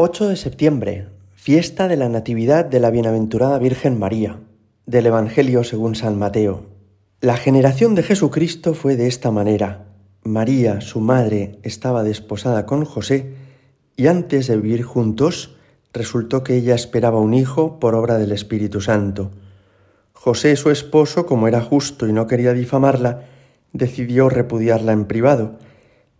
[0.00, 4.38] 8 de septiembre, fiesta de la Natividad de la Bienaventurada Virgen María,
[4.86, 6.66] del Evangelio según San Mateo.
[7.20, 9.86] La generación de Jesucristo fue de esta manera.
[10.22, 13.34] María, su madre, estaba desposada con José
[13.96, 15.56] y antes de vivir juntos,
[15.92, 19.32] resultó que ella esperaba un hijo por obra del Espíritu Santo.
[20.12, 23.24] José, su esposo, como era justo y no quería difamarla,
[23.72, 25.58] decidió repudiarla en privado,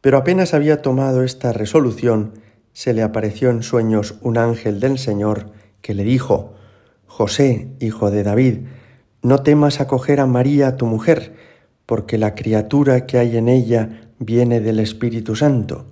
[0.00, 2.34] pero apenas había tomado esta resolución,
[2.74, 6.54] se le apareció en sueños un ángel del Señor que le dijo,
[7.06, 8.66] José, hijo de David,
[9.22, 11.34] no temas acoger a María tu mujer,
[11.86, 15.86] porque la criatura que hay en ella viene del Espíritu Santo.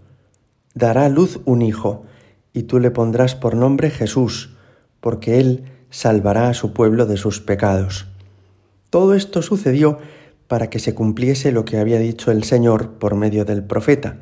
[0.75, 2.05] Dará luz un hijo,
[2.53, 4.56] y tú le pondrás por nombre Jesús,
[5.01, 8.09] porque él salvará a su pueblo de sus pecados.
[8.91, 9.98] Todo esto sucedió
[10.48, 14.19] para que se cumpliese lo que había dicho el Señor por medio del profeta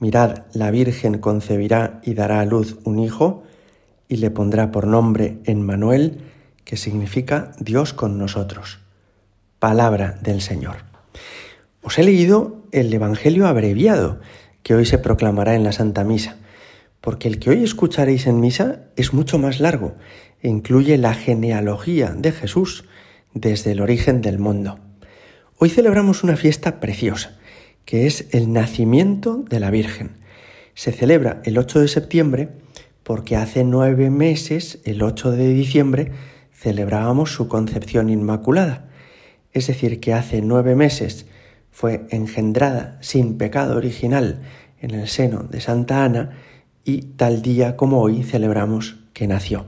[0.00, 3.44] Mirad, la Virgen concebirá y dará a luz un hijo,
[4.08, 6.22] y le pondrá por nombre Emmanuel,
[6.64, 8.80] que significa Dios con nosotros.
[9.58, 10.76] Palabra del Señor.
[11.82, 14.20] Os he leído el Evangelio abreviado
[14.62, 16.36] que hoy se proclamará en la Santa Misa,
[17.02, 19.94] porque el que hoy escucharéis en misa es mucho más largo
[20.42, 22.84] e incluye la genealogía de Jesús
[23.34, 24.78] desde el origen del mundo.
[25.58, 27.38] Hoy celebramos una fiesta preciosa,
[27.84, 30.12] que es el nacimiento de la Virgen.
[30.74, 32.48] Se celebra el 8 de septiembre
[33.02, 36.12] porque hace nueve meses, el 8 de diciembre,
[36.52, 38.88] celebrábamos su concepción inmaculada.
[39.52, 41.26] Es decir, que hace nueve meses
[41.70, 44.42] fue engendrada sin pecado original
[44.80, 46.38] en el seno de Santa Ana
[46.84, 49.66] y tal día como hoy celebramos que nació.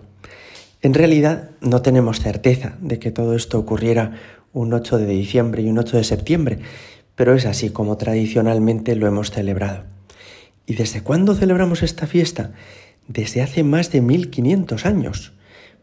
[0.83, 4.13] En realidad no tenemos certeza de que todo esto ocurriera
[4.53, 6.59] un 8 de diciembre y un 8 de septiembre,
[7.15, 9.85] pero es así como tradicionalmente lo hemos celebrado.
[10.67, 12.53] ¿Y desde cuándo celebramos esta fiesta?
[13.09, 15.33] Desde hace más de 1500 años,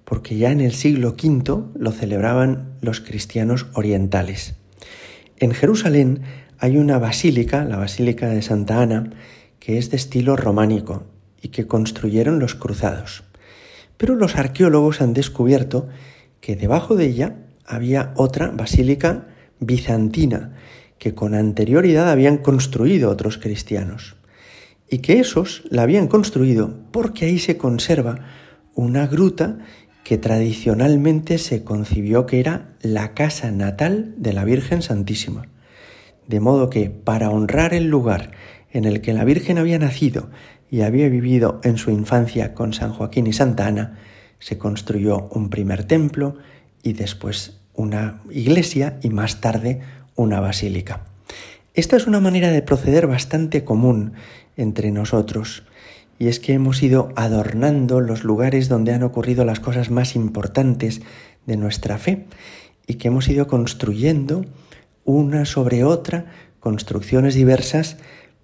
[0.05, 4.55] porque ya en el siglo V lo celebraban los cristianos orientales.
[5.37, 6.21] En Jerusalén
[6.57, 9.11] hay una basílica, la Basílica de Santa Ana,
[9.59, 11.03] que es de estilo románico
[11.41, 13.23] y que construyeron los cruzados.
[13.97, 15.87] Pero los arqueólogos han descubierto
[16.41, 19.27] que debajo de ella había otra basílica
[19.59, 20.55] bizantina,
[20.99, 24.17] que con anterioridad habían construido otros cristianos
[24.89, 28.19] y que esos la habían construido porque ahí se conserva
[28.75, 29.59] una gruta
[30.03, 35.47] que tradicionalmente se concibió que era la casa natal de la Virgen Santísima.
[36.27, 38.31] De modo que para honrar el lugar
[38.71, 40.29] en el que la Virgen había nacido
[40.71, 43.99] y había vivido en su infancia con San Joaquín y Santa Ana,
[44.39, 46.37] se construyó un primer templo
[46.81, 49.81] y después una iglesia y más tarde
[50.19, 51.05] una basílica.
[51.73, 54.13] Esta es una manera de proceder bastante común
[54.57, 55.63] entre nosotros,
[56.17, 61.01] y es que hemos ido adornando los lugares donde han ocurrido las cosas más importantes
[61.45, 62.25] de nuestra fe,
[62.85, 64.45] y que hemos ido construyendo
[65.05, 66.25] una sobre otra
[66.59, 67.95] construcciones diversas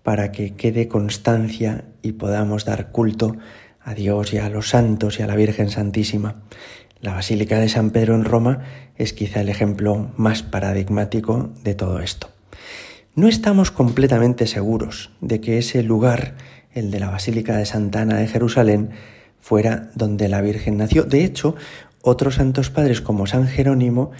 [0.02, 3.35] para que quede constancia y podamos dar culto
[3.81, 6.44] a Dios y a los santos y a la Virgen Santísima.
[7.02, 8.64] La Basílica de San Pedro en Roma
[8.96, 12.30] es quizá el ejemplo más paradigmático de todo esto.
[13.16, 16.36] No estamos completamente seguros de que ese lugar,
[16.74, 18.92] el de la Basílica de Santa Ana de Jerusalén,
[19.40, 21.04] fuera donde la Virgen nació.
[21.04, 21.56] De hecho,
[22.02, 24.12] otros santos padres como San Jerónimo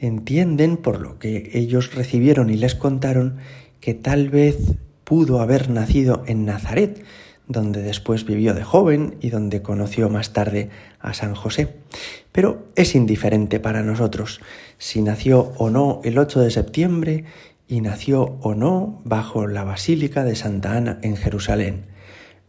[0.00, 3.36] entienden, por lo que ellos recibieron y les contaron,
[3.80, 4.56] que tal vez
[5.04, 7.04] pudo haber nacido en Nazaret,
[7.52, 11.76] donde después vivió de joven y donde conoció más tarde a San José.
[12.32, 14.40] Pero es indiferente para nosotros
[14.78, 17.24] si nació o no el 8 de septiembre
[17.68, 21.86] y nació o no bajo la Basílica de Santa Ana en Jerusalén.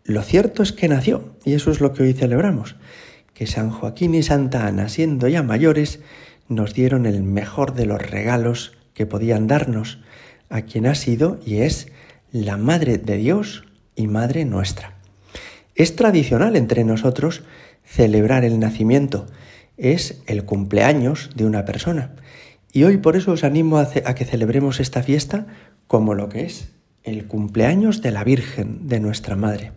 [0.04, 2.76] Lo cierto es que nació, y eso es lo que hoy celebramos,
[3.34, 6.02] que San Joaquín y Santa Ana, siendo ya mayores,
[6.50, 10.00] nos dieron el mejor de los regalos que podían darnos
[10.50, 11.88] a quien ha sido y es
[12.32, 13.64] la Madre de Dios
[13.96, 14.93] y Madre nuestra.
[15.76, 17.44] Es tradicional entre nosotros
[17.84, 19.26] celebrar el nacimiento,
[19.78, 22.16] es el cumpleaños de una persona.
[22.72, 25.48] Y hoy por eso os animo a, que celebremos esta fiesta
[25.88, 26.72] como lo que es
[27.04, 29.72] el cumpleaños de la Virgen, de nuestra Madre.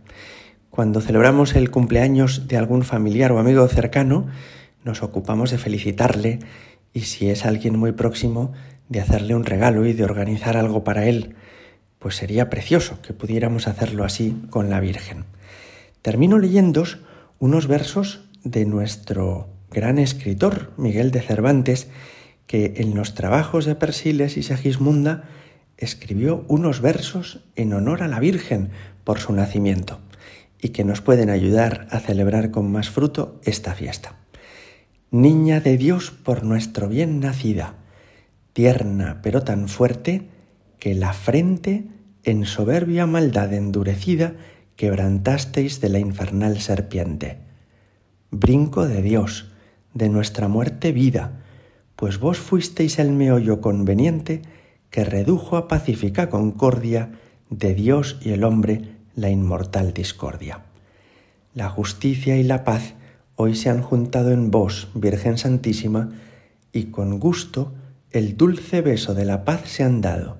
[0.70, 4.26] Cuando celebramos el cumpleaños de algún familiar o amigo cercano,
[4.84, 6.38] nos ocupamos de felicitarle
[6.92, 8.52] y si es alguien muy próximo,
[8.88, 11.34] de hacerle un regalo y de organizar algo para él
[11.99, 15.25] pues sería precioso que pudiéramos hacerlo así con la Virgen.
[16.06, 16.99] Termino leyéndos
[17.41, 21.88] unos versos de nuestro gran escritor, Miguel de Cervantes,
[22.47, 25.25] que en los trabajos de Persiles y Segismunda
[25.76, 28.70] escribió unos versos en honor a la Virgen
[29.03, 29.99] por su nacimiento.
[30.62, 34.14] y que nos pueden ayudar a celebrar con más fruto esta fiesta.
[35.11, 37.75] Niña de Dios por nuestro bien nacida,
[38.52, 40.29] tierna pero tan fuerte,
[40.79, 41.88] que la frente
[42.23, 44.37] en soberbia maldad endurecida
[44.76, 47.38] quebrantasteis de la infernal serpiente.
[48.31, 49.46] Brinco de Dios,
[49.94, 51.43] de nuestra muerte vida,
[51.96, 54.43] pues vos fuisteis el meollo conveniente
[54.90, 57.11] que redujo a pacífica concordia
[57.49, 60.61] de Dios y el hombre la inmortal discordia.
[61.55, 62.94] La justicia y la paz
[63.34, 66.11] hoy se han juntado en vos, Virgen Santísima,
[66.73, 67.73] y con gusto
[68.11, 70.37] el dulce beso de la paz se han dado,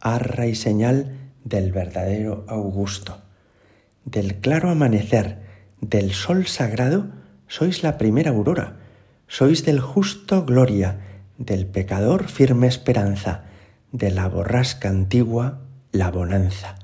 [0.00, 3.27] arra y señal del verdadero Augusto.
[4.10, 5.36] Del claro amanecer,
[5.82, 7.08] del sol sagrado,
[7.46, 8.78] sois la primera aurora,
[9.26, 10.96] sois del justo gloria,
[11.36, 13.44] del pecador firme esperanza,
[13.92, 15.60] de la borrasca antigua
[15.92, 16.76] la bonanza.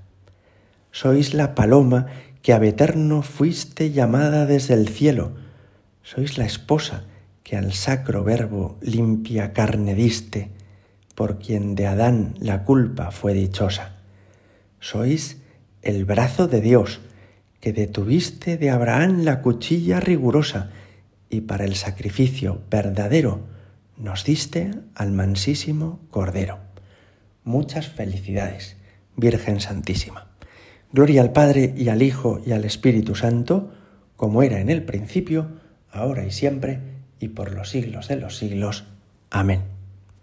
[0.93, 2.09] Sois la paloma
[2.43, 5.33] que a eterno fuiste llamada desde el cielo,
[6.03, 7.05] sois la esposa
[7.43, 10.51] que al sacro verbo limpia carne diste,
[11.15, 13.97] por quien de Adán la culpa fue dichosa.
[14.79, 15.39] Sois
[15.81, 17.01] el brazo de Dios,
[17.65, 20.69] que detuviste de Abraham la cuchilla rigurosa,
[21.31, 23.41] y para el sacrificio verdadero
[23.97, 26.59] nos diste al mansísimo Cordero.
[27.43, 28.77] Muchas felicidades,
[29.17, 30.27] Virgen Santísima.
[30.93, 33.73] Gloria al Padre y al Hijo y al Espíritu Santo,
[34.17, 35.53] como era en el principio,
[35.91, 36.81] ahora y siempre,
[37.19, 38.85] y por los siglos de los siglos.
[39.31, 39.74] Amén.